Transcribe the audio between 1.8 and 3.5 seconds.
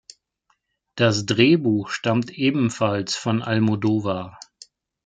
stammt ebenfalls von